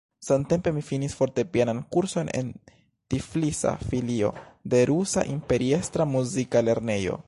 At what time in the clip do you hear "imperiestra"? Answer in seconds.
5.39-6.05